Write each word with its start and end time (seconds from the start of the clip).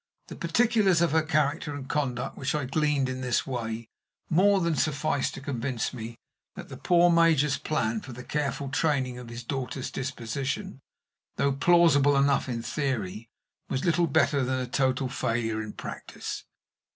The 0.29 0.35
particulars 0.35 0.99
of 1.03 1.11
her 1.11 1.21
character 1.21 1.75
and 1.75 1.87
conduct, 1.87 2.35
which 2.35 2.55
I 2.55 2.65
gleaned 2.65 3.07
in 3.07 3.21
this 3.21 3.45
way, 3.45 3.87
more 4.31 4.59
than 4.59 4.75
sufficed 4.75 5.35
to 5.35 5.41
convince 5.41 5.93
me 5.93 6.17
that 6.55 6.69
the 6.69 6.77
poor 6.77 7.11
major's 7.11 7.59
plan 7.59 8.01
for 8.01 8.11
the 8.11 8.23
careful 8.23 8.69
training 8.69 9.19
of 9.19 9.29
his 9.29 9.43
daughter's 9.43 9.91
disposition, 9.91 10.79
though 11.35 11.51
plausible 11.51 12.17
enough 12.17 12.49
in 12.49 12.63
theory, 12.63 13.29
was 13.69 13.85
little 13.85 14.07
better 14.07 14.43
than 14.43 14.59
a 14.59 14.65
total 14.65 15.07
failure 15.07 15.61
in 15.61 15.71
practice. 15.71 16.45